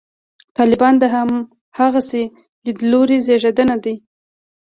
طالبان 0.57 0.93
د 0.99 1.03
همدغسې 1.13 2.23
لیدلوري 2.65 3.17
زېږنده 3.25 3.75
دي. 3.83 3.95